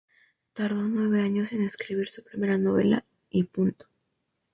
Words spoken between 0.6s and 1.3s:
nueve